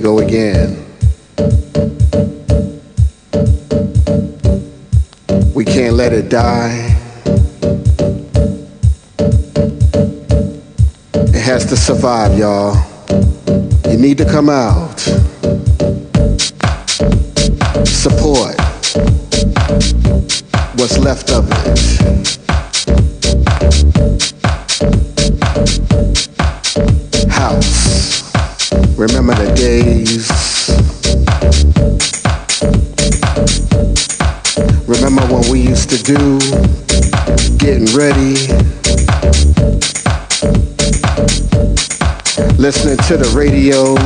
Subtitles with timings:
[0.00, 0.86] Go again.
[5.54, 6.96] We can't let it die.
[11.12, 12.76] It has to survive, y'all.
[13.90, 14.98] You need to come out.
[17.86, 18.56] Support
[20.76, 22.40] what's left of it.
[29.00, 30.28] Remember the days.
[34.86, 36.38] Remember what we used to do?
[37.56, 38.36] Getting ready.
[42.60, 43.96] Listening to the radio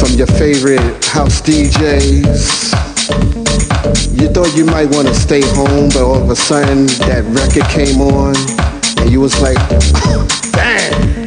[0.00, 2.72] from your favorite house DJs.
[4.20, 7.70] You thought you might want to stay home, but all of a sudden that record
[7.70, 8.34] came on,
[8.98, 9.58] and you was like,
[10.50, 11.24] damn,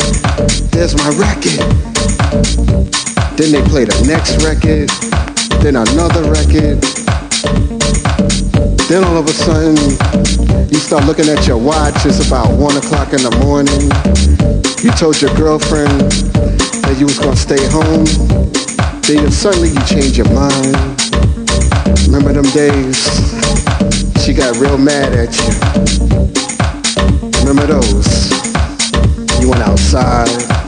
[0.71, 1.88] there's my record.
[2.29, 4.89] Then they play the next record,
[5.63, 6.83] then another record.
[8.85, 9.77] Then all of a sudden,
[10.69, 13.89] you start looking at your watch, it's about one o'clock in the morning.
[14.83, 16.11] You told your girlfriend
[16.85, 18.05] that you was gonna stay home.
[19.01, 20.75] Then suddenly you change your mind.
[22.05, 23.09] Remember them days?
[24.23, 25.49] She got real mad at you.
[27.39, 28.29] Remember those?
[29.41, 30.58] You went outside.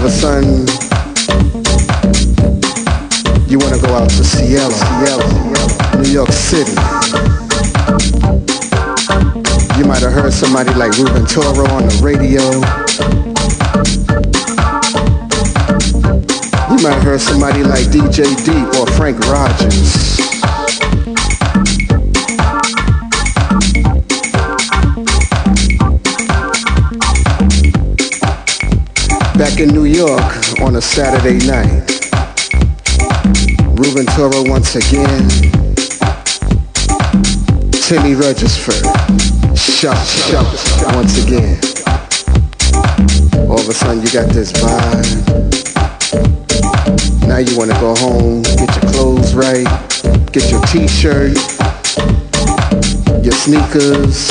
[0.00, 0.66] Of a sudden,
[3.50, 4.70] you want to go out to Cielo,
[6.00, 6.72] New York City.
[9.78, 12.40] You might have heard somebody like Ruben Toro on the radio.
[16.70, 20.29] You might have heard somebody like DJ Deep or Frank Rogers.
[29.40, 31.80] Back in New York on a Saturday night.
[33.72, 35.26] Ruben Toro once again.
[37.72, 38.84] Timmy Regisford.
[39.56, 40.44] Shut, shut,
[40.94, 41.58] once again.
[43.48, 45.08] All of a sudden you got this vibe.
[47.26, 49.64] Now you wanna go home, get your clothes right,
[50.32, 51.34] get your t-shirt,
[53.24, 54.28] your sneakers,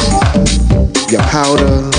[1.12, 1.90] your powder.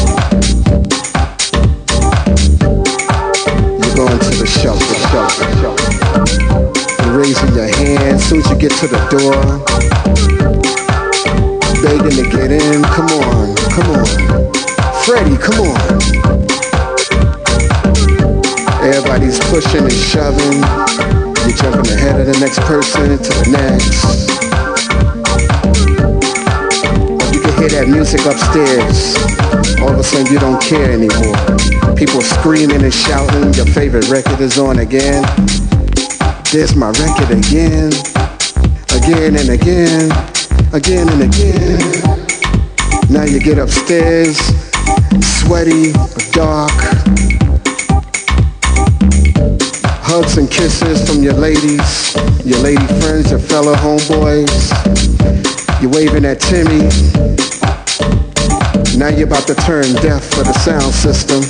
[4.00, 5.92] Going to the shelter, shelter, shelter.
[7.12, 9.36] Raising your hand soon as you get to the door.
[11.84, 14.08] Begging to get in, come on, come on.
[15.04, 15.76] Freddie, come on.
[18.80, 20.64] Everybody's pushing and shoving.
[21.44, 24.49] You're jumping ahead of the next person to the next.
[27.60, 29.20] Hear that music upstairs.
[29.82, 31.36] All of a sudden you don't care anymore.
[31.94, 33.52] People screaming and shouting.
[33.52, 35.20] Your favorite record is on again.
[36.52, 37.92] There's my record again.
[38.96, 40.08] Again and again.
[40.72, 41.84] Again and again.
[43.12, 44.40] Now you get upstairs,
[45.20, 45.92] sweaty,
[46.32, 46.72] dark.
[50.00, 52.16] Hugs and kisses from your ladies,
[52.46, 54.48] your lady friends, your fellow homeboys.
[55.82, 57.49] You're waving at Timmy.
[58.96, 61.42] Now you're about to turn deaf for the sound system.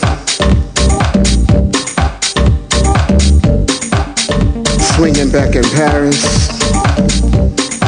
[4.94, 6.20] Swinging back in Paris.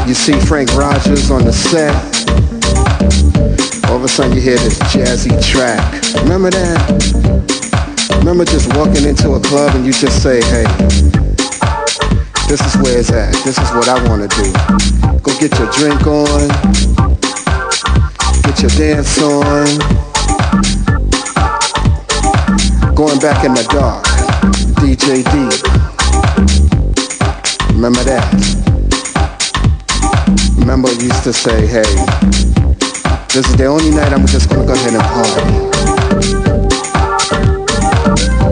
[0.09, 1.95] You see Frank Rogers on the set.
[3.89, 6.03] All of a sudden you hear this jazzy track.
[6.23, 7.43] Remember that?
[8.19, 10.65] Remember just walking into a club and you just say, hey,
[12.49, 13.33] this is where it's at.
[13.45, 14.53] This is what I want to do.
[15.21, 17.22] Go get your drink on.
[18.53, 19.67] Get your dance on.
[22.95, 24.05] Going back in the dark.
[24.77, 25.33] DJ D.
[27.73, 28.29] Remember that?
[30.59, 31.97] Remember we used to say, hey,
[33.33, 35.45] this is the only night I'm just gonna go ahead and party.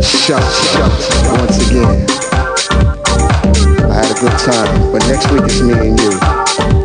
[0.01, 0.43] Shut,
[0.73, 0.93] shut,
[1.39, 2.07] once again.
[3.91, 6.80] I had a good time, but next week it's me and you.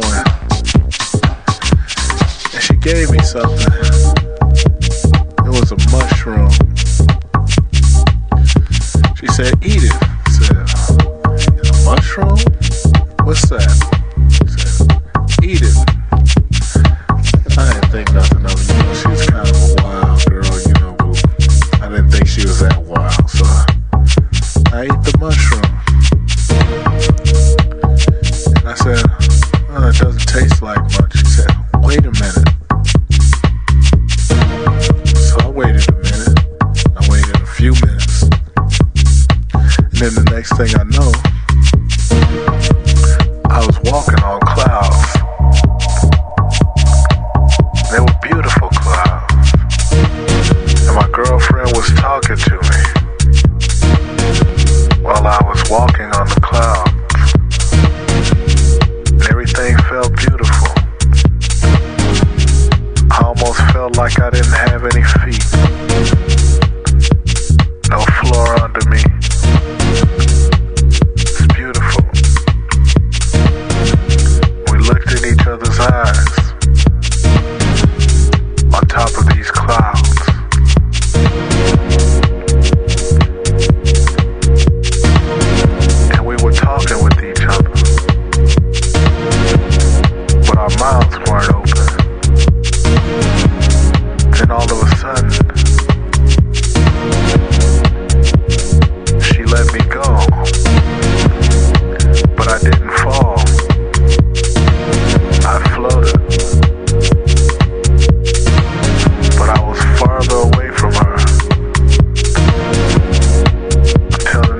[0.00, 0.24] going.
[2.52, 3.72] And she gave me something.
[5.44, 6.50] It was a mushroom.
[9.16, 9.96] She said, Eat it.
[10.00, 10.56] I said,
[11.70, 12.55] A mushroom?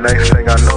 [0.06, 0.75] next thing I know.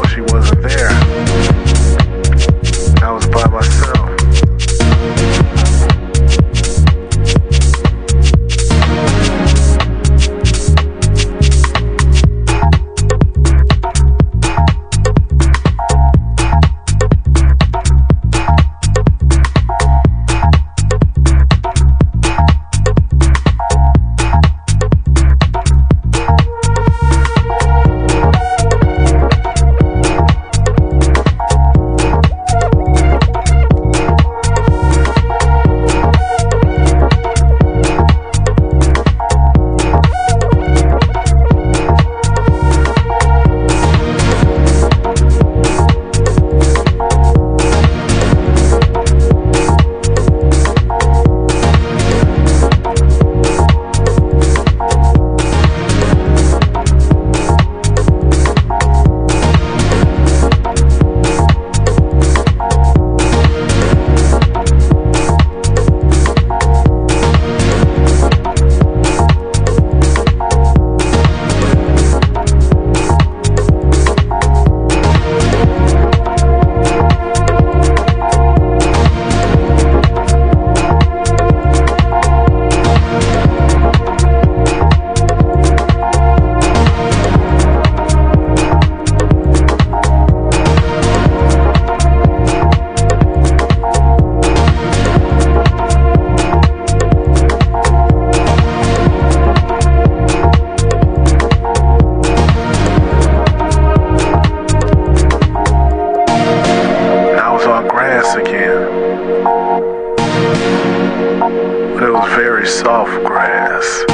[112.35, 114.05] very soft grass.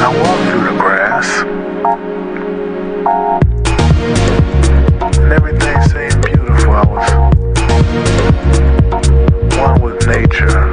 [0.00, 1.28] I walk through the grass.
[5.16, 6.72] And everything seemed beautiful.
[6.72, 7.10] I was
[9.56, 10.67] one with nature.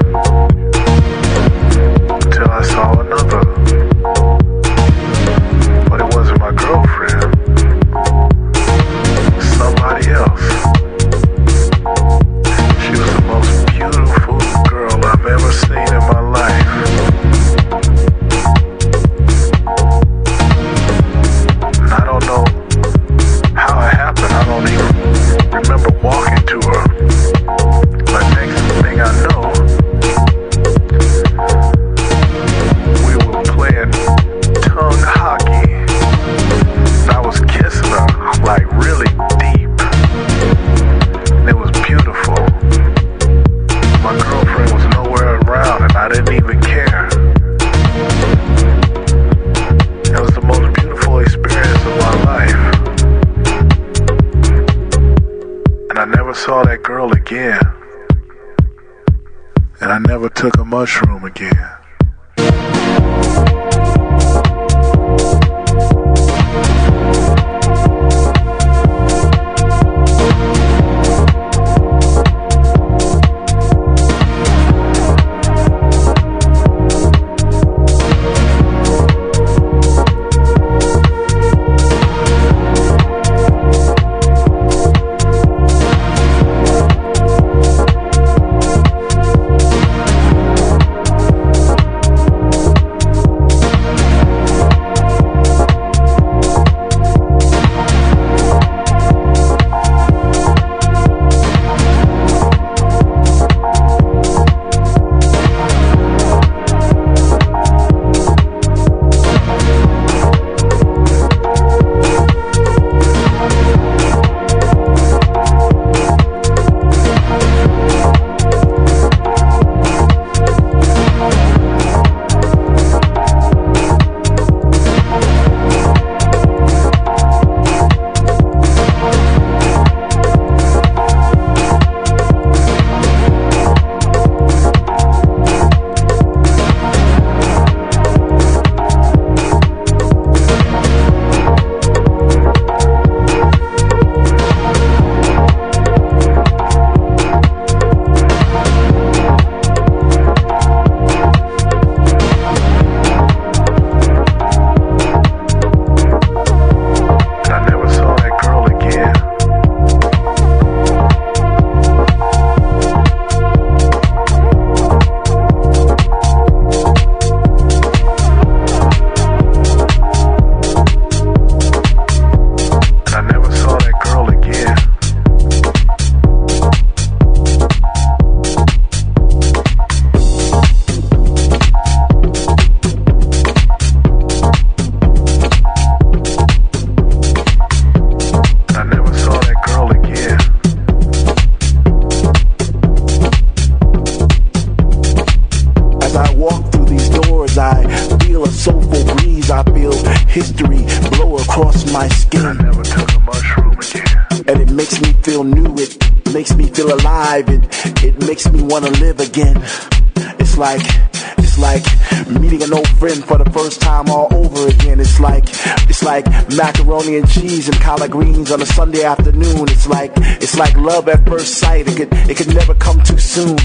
[216.55, 219.69] Macaroni and cheese and collard greens on a Sunday afternoon.
[219.69, 221.87] It's like it's like love at first sight.
[221.87, 223.57] It could it could never come too soon.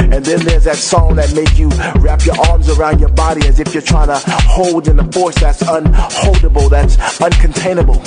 [0.00, 1.68] And then there's that song that make you
[2.00, 4.18] wrap your arms around your body as if you're trying to
[4.56, 7.98] hold in a force that's unholdable, that's uncontainable.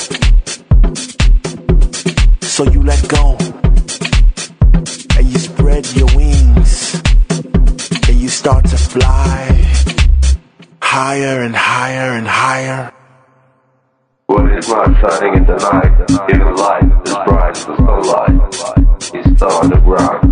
[2.43, 3.37] So you let go
[5.17, 6.20] and you spread your wings
[8.31, 9.47] start to fly
[10.81, 12.91] higher and higher and higher
[14.61, 18.35] it's not shining in the night, giving light as bright as the sunlight.
[19.15, 20.23] It's Star Underground.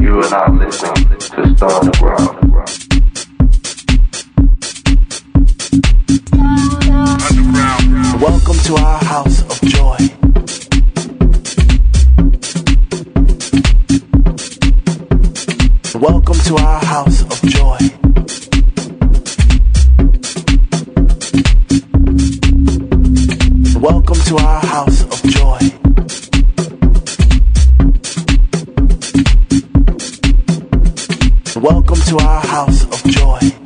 [0.00, 2.50] You and I listening to Star Underground.
[8.20, 10.59] Welcome to our house of joy.
[16.00, 17.76] Welcome to our house of joy.
[23.78, 25.58] Welcome to our house of joy.
[31.60, 33.59] Welcome to our house of joy.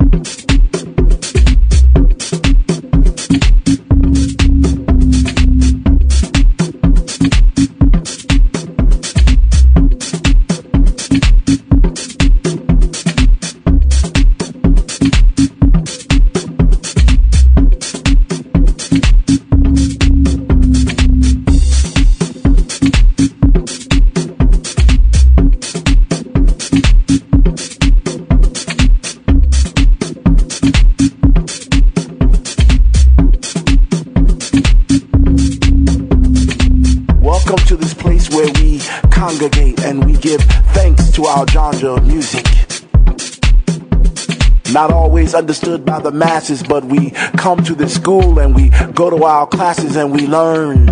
[44.75, 49.09] Not always understood by the masses, but we come to this school and we go
[49.09, 50.89] to our classes and we learn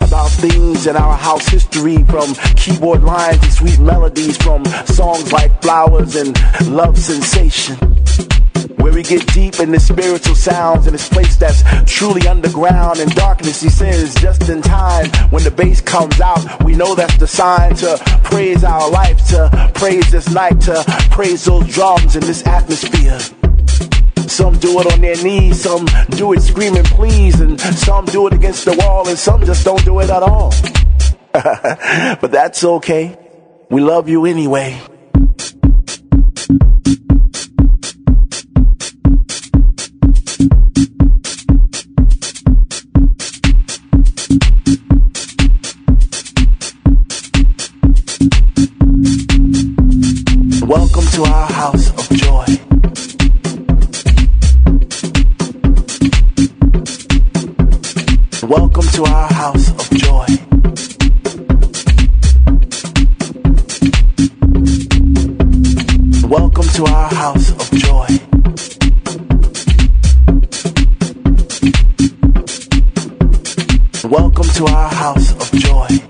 [0.00, 5.60] about things in our house history from keyboard lines to sweet melodies from songs like
[5.62, 6.38] Flowers and
[6.68, 7.95] Love Sensation
[8.86, 13.08] where we get deep in the spiritual sounds in this place that's truly underground in
[13.08, 13.60] darkness.
[13.60, 17.74] He says, just in time, when the bass comes out, we know that's the sign
[17.76, 23.18] to praise our life, to praise this night, to praise those drums in this atmosphere.
[24.28, 28.34] Some do it on their knees, some do it screaming please, and some do it
[28.34, 30.54] against the wall, and some just don't do it at all.
[31.32, 33.18] but that's okay.
[33.68, 34.80] We love you anyway.
[50.66, 52.44] Welcome to our house of joy.
[58.48, 60.26] Welcome to our house of joy.
[66.28, 68.08] Welcome to our house of joy.
[74.08, 76.05] Welcome to our house of joy.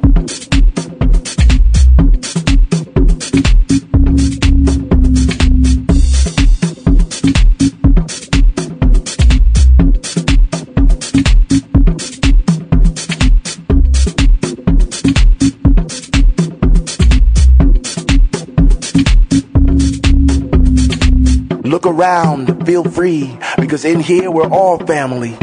[21.96, 25.36] around feel free because in here we're all family.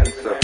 [0.00, 0.39] answer.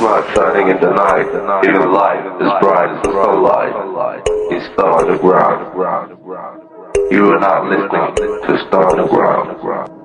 [0.00, 1.28] bright shining in the night,
[1.62, 4.24] even light is bright as the sunlight.
[4.48, 5.76] He's still on the ground.
[7.12, 8.16] You are not listening
[8.48, 9.99] to Star on the ground.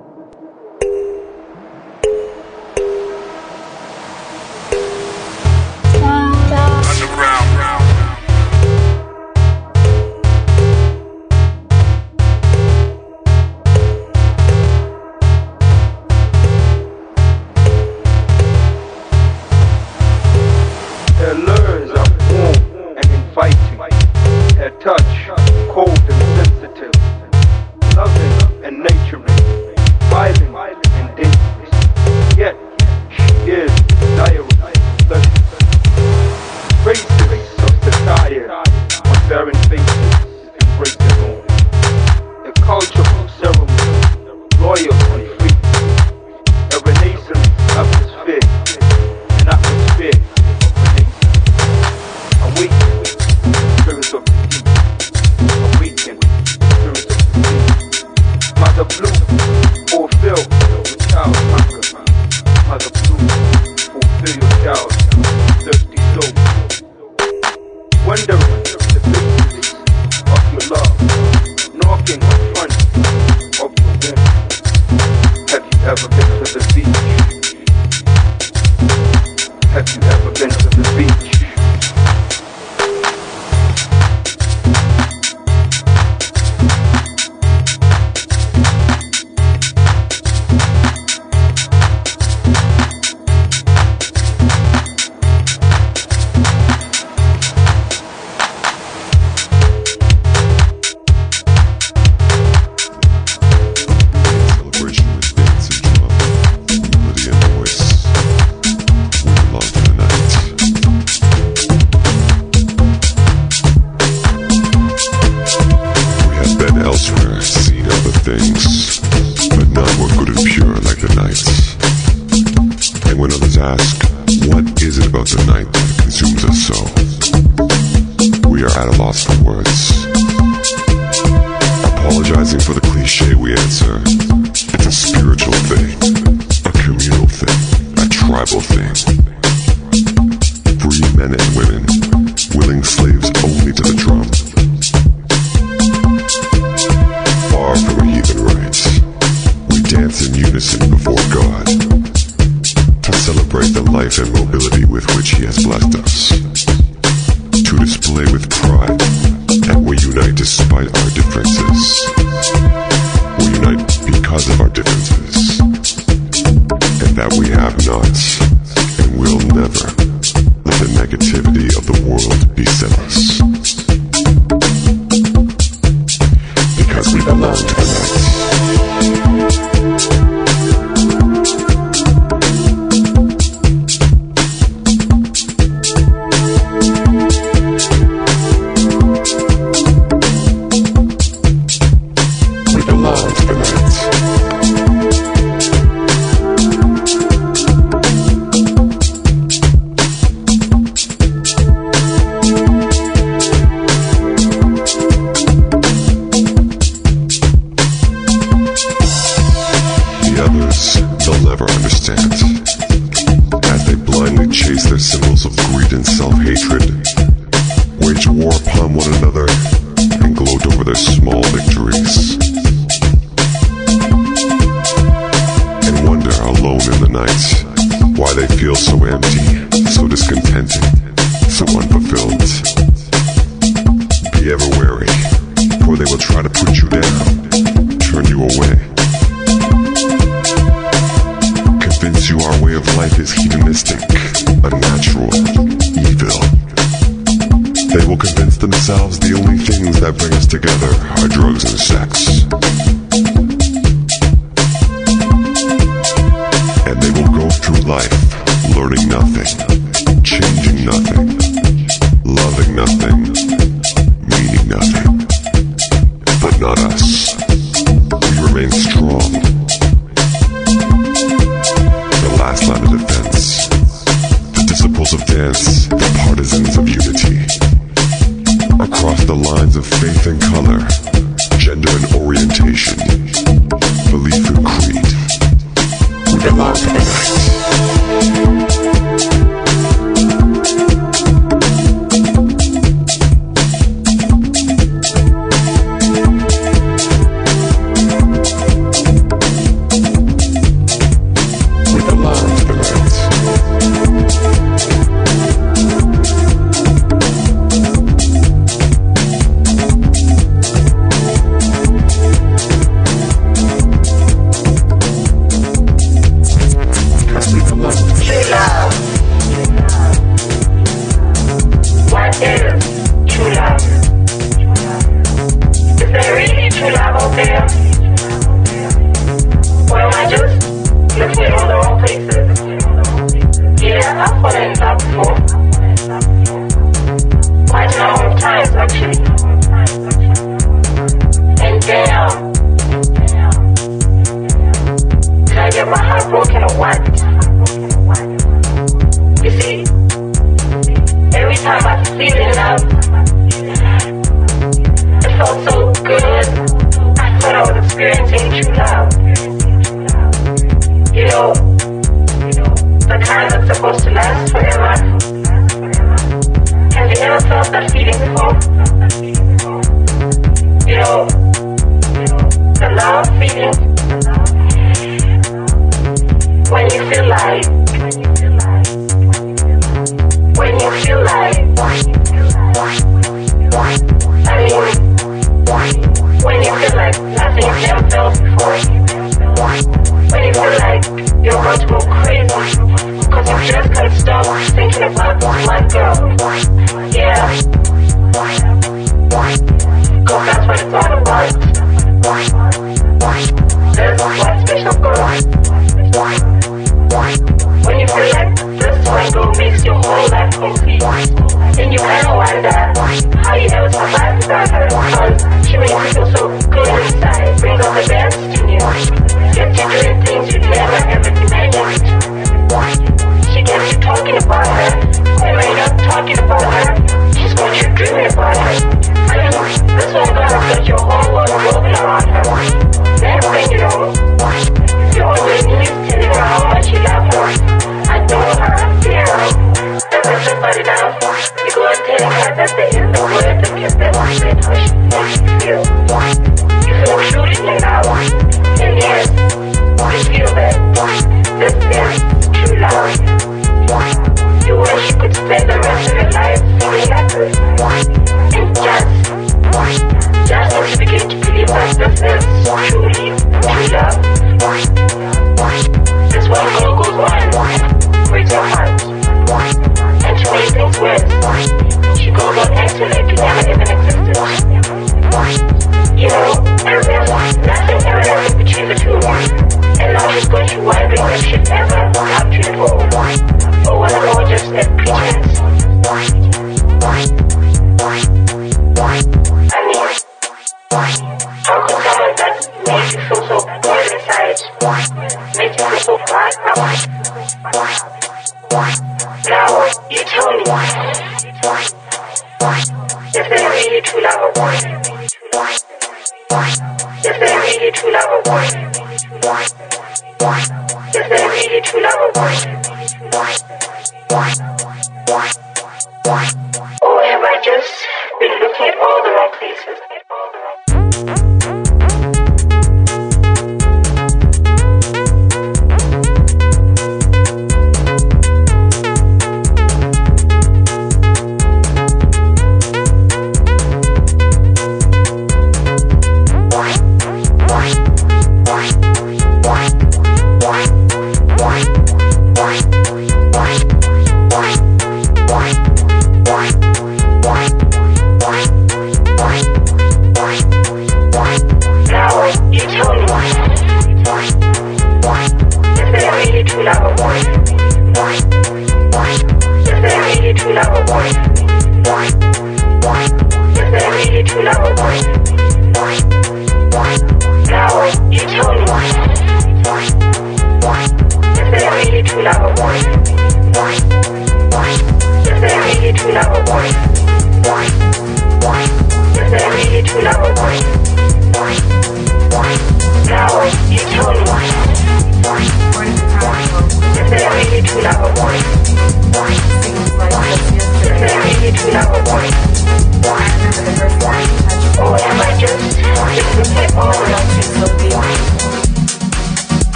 [211.76, 212.75] understand.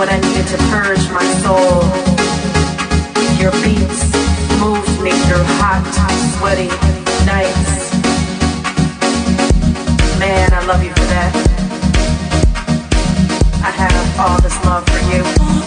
[0.00, 1.84] When I needed to purge my soul,
[3.38, 4.00] your beats
[4.58, 5.84] moved me through hot,
[6.38, 6.68] sweaty
[7.26, 7.92] nights.
[10.18, 11.34] Man, I love you for that.
[13.62, 15.00] I have all this love for
[15.54, 15.59] you.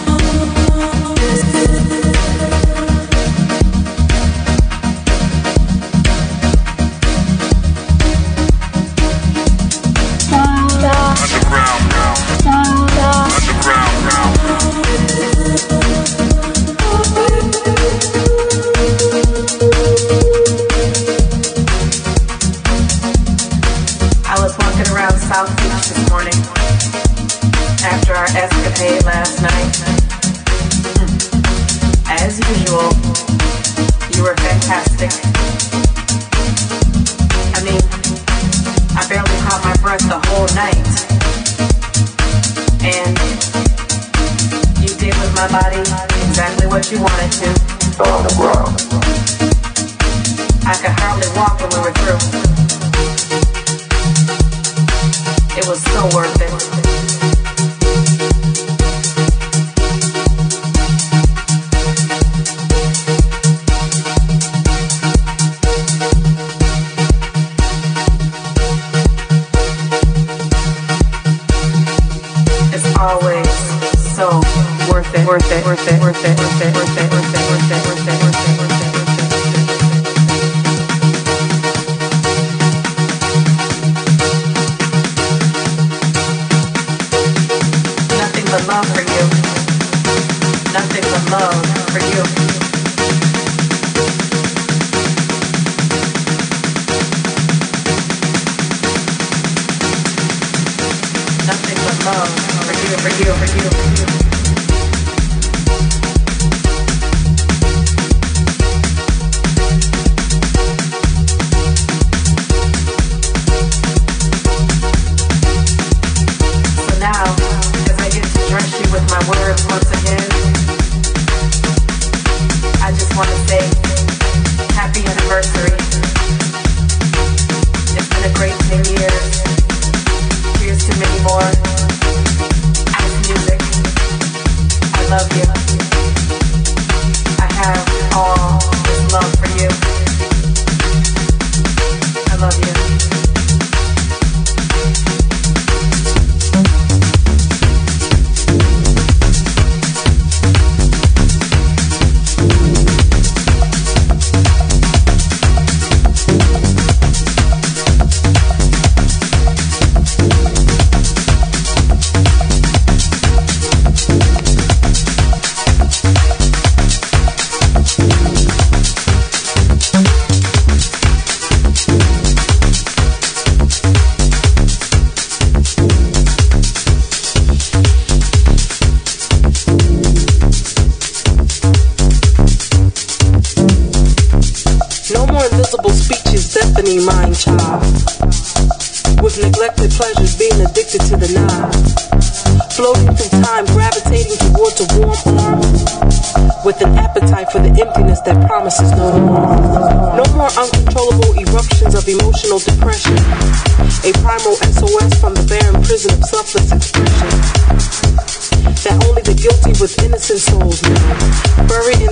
[103.04, 104.33] over you, over you, you.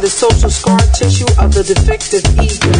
[0.03, 2.74] The social scar tissue of the defective ego.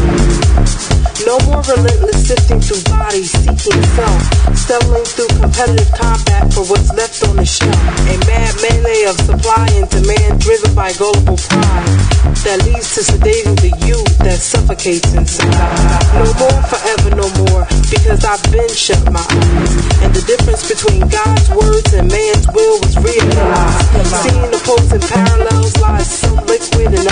[1.23, 4.23] No more relentless sifting through bodies, seeking self,
[4.59, 7.79] stumbling through competitive combat for what's left on the shelf.
[8.11, 11.95] A mad melee of supply and demand driven by gullible pride
[12.43, 15.47] that leads to sedating the youth that suffocates inside.
[16.19, 19.73] No more forever, no more, because I've been shut my eyes.
[20.03, 24.11] And the difference between God's words and man's will was realized.
[24.27, 27.12] Seeing opposing parallels lies some liquid and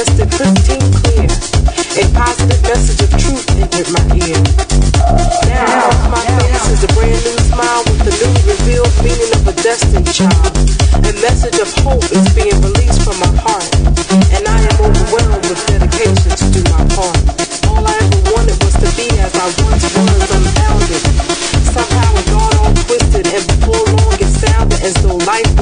[0.00, 1.28] manifested pristine clear,
[2.00, 4.40] a positive message of truth entered my ear.
[5.44, 9.52] Now, my face is a brand new smile with the new revealed meaning of a
[9.60, 10.56] destined child.
[11.04, 13.68] A message of hope is being released from my heart,
[14.32, 17.20] and I am overwhelmed with dedication to do my part.
[17.68, 21.02] All I ever wanted was to be as I once was, unbounded.
[21.76, 25.59] Somehow it got all twisted, and before long it sounded as though life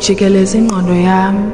[0.00, 1.52] ujikeleza ingqondo yam.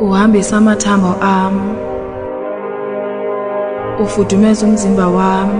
[0.00, 1.54] Uhambisa amathambo am.
[4.04, 5.50] Ufudumeza umzimba wam.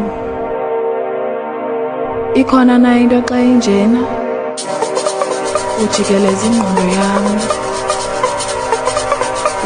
[2.34, 4.00] Ikhona na into xa injena?
[5.84, 7.24] Ujikeleza ingqondo yam.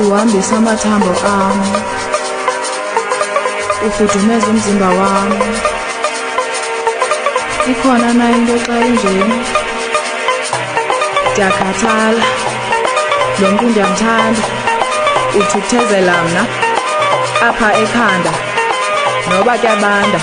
[0.05, 1.59] Uhambisa amathambo am.
[3.89, 5.31] Ufudumeza umzimba wam.
[7.71, 9.66] Ikhona na into xa injena
[11.37, 12.25] ndiyakhathala.
[13.41, 14.43] Lo mntu ndiyamthanda.
[15.39, 16.43] Uthukuthezela mna.
[17.49, 18.33] Apha ekhanda.
[19.31, 20.21] Noba kuyabanda.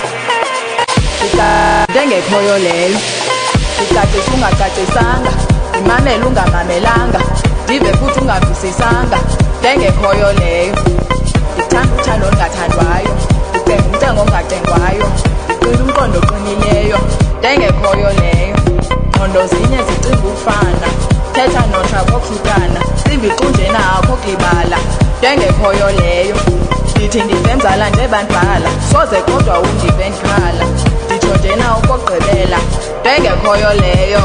[1.20, 2.98] Ndicade engekhoyo leyo
[3.76, 5.32] ndicacisa ungacacisanga
[5.72, 7.20] ndimamele ungamamelanga.
[7.66, 9.18] Ndive futhi ungavisisanga.
[9.60, 10.76] Ndengekhoyo leyo
[11.56, 13.14] ndithanda uthando olungathandwayo.
[13.62, 15.06] Ndicenga umcengo ongacengwayo
[15.58, 16.98] ndiqila umqondo oqinileyo.
[17.40, 18.23] Ndengekhoyo leyo
[24.24, 24.78] simbi qunjena akho kulibala
[25.20, 26.36] ndengekhoyo leyo
[26.96, 30.66] ndithi ndivemzala ndeva njebandbala soze kodwa undive ndikhala
[31.06, 32.58] nditsho njena ukogqibela
[33.02, 34.22] ndengekhoyo leyo.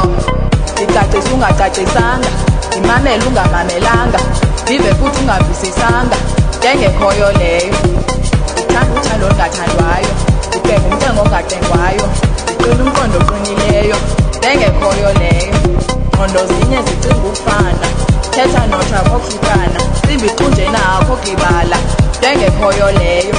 [0.73, 2.29] Ndicacisa ungacacisanga
[2.67, 4.19] ndimamele ungamamelanga
[4.63, 6.17] ndive futhi ungavisisanga.
[6.57, 7.75] Ndengekhoyo leyo
[8.53, 10.11] ndithanda uthando olungathandwayo
[10.47, 12.05] ndibheka umntengo ongatengwayo
[12.43, 13.95] ndiqina umqondo oqinileyo.
[14.37, 15.88] Ndengekhoyo leyo.
[16.19, 17.87] Ngqondo zinye zicinga ukufana.
[18.31, 21.77] Thetha notsha kohlukana cimbi kunjena akho gqibala
[22.17, 23.35] ndengekhoyo leyo.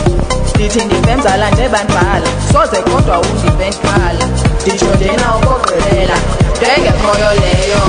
[0.55, 4.25] Ndithi ndivemzala njebandbala soze kodwa undive ndikhala
[4.63, 6.17] nditsho njena okogqilela
[6.57, 7.83] ndengekhoyo leyo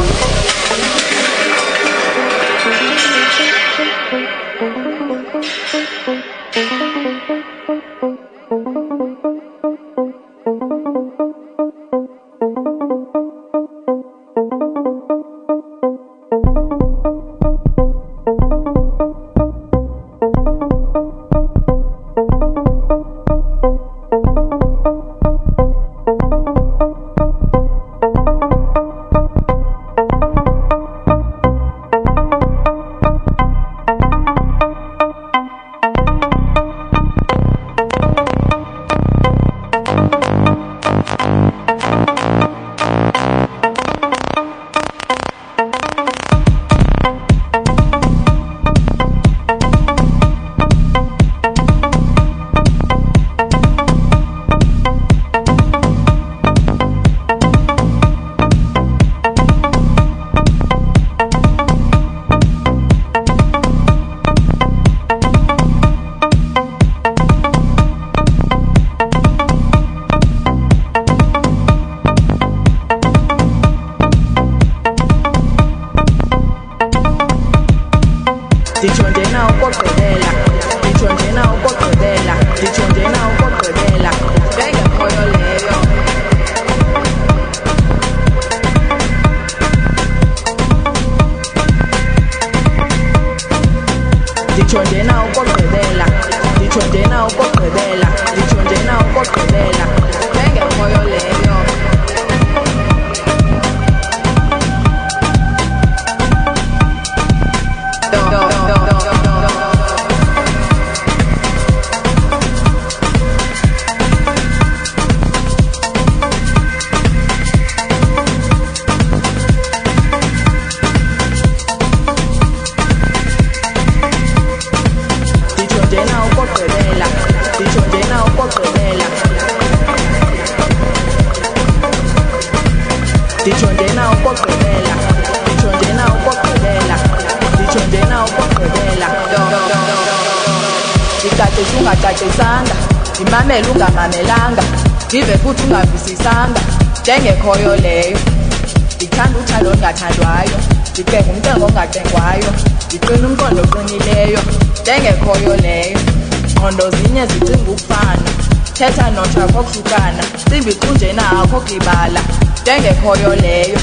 [159.62, 162.22] okhibana simbi kunje nakho gibala
[162.62, 163.80] njengekhoyo leyo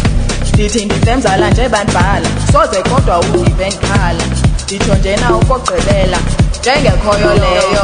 [0.55, 4.25] ndithi ndisemzala nje banibhala soze kodwa uzive ndikhala
[4.65, 6.19] nditsho njena ukogqibela
[6.61, 7.83] njengekhoyo leyo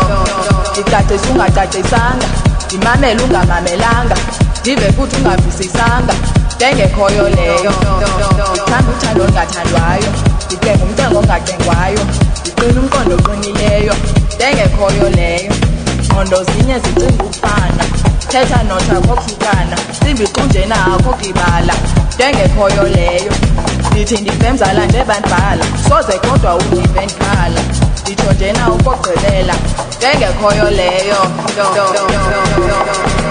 [0.73, 2.27] ndicacisa ungacacisanga
[2.67, 4.17] ndimamele ungamamelanga
[4.61, 6.15] ndive futhi ungavisisanga.
[6.57, 7.73] Njengekhoyo leyo
[8.51, 10.11] ndithanda uthando olungathandwayo.
[10.47, 12.01] Ndicenga umcengo ongacengwayo.
[12.41, 13.95] Ndiqina umqondo oqinileyo.
[14.37, 15.53] Njengekhoyo leyo.
[16.15, 17.85] ingqondo zinye zicinga ukufana.
[18.29, 21.75] Thetha notha kohlukana simbi xunjena akho gibala
[22.15, 23.33] ndengekhoyo leyo
[23.91, 25.65] ndithi ndivemzala ndebandibhala.
[25.89, 27.61] Soze kodwa undive ndibhala.
[28.03, 29.55] Nditsho njena ukogqibela.
[29.99, 31.21] Ndengekhoyo leyo
[31.57, 33.24] no, no, no, no, no, no.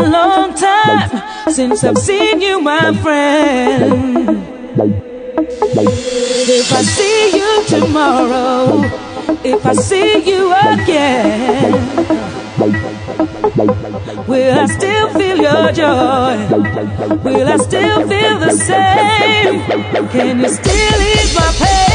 [0.00, 4.46] A long time since I've seen you, my friend.
[6.58, 8.82] If I see you tomorrow,
[9.44, 11.72] if I see you again,
[14.26, 16.36] will I still feel your joy?
[17.24, 20.08] Will I still feel the same?
[20.08, 21.85] Can you still hear?